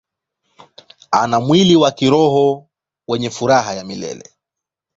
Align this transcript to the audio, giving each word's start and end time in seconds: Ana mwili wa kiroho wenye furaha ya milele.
Ana 1.11 1.39
mwili 1.39 1.75
wa 1.75 1.91
kiroho 1.91 2.67
wenye 3.07 3.29
furaha 3.29 3.73
ya 3.73 3.83
milele. 3.85 4.29